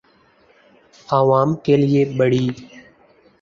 آعوام 1.09 1.49
کے 1.63 1.75
لئے 1.77 2.03
بڑی 2.17 2.45